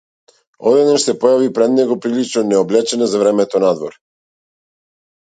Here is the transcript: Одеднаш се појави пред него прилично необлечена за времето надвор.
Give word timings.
Одеднаш 0.71 1.05
се 1.09 1.15
појави 1.25 1.51
пред 1.59 1.75
него 1.75 1.99
прилично 2.07 2.45
необлечена 2.49 3.13
за 3.15 3.23
времето 3.27 3.65
надвор. 3.69 4.03